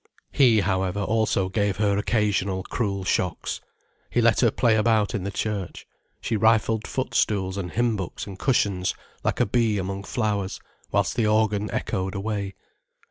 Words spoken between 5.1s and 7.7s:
in the church, she rifled foot stools